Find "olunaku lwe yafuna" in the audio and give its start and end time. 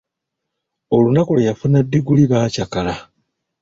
0.95-1.79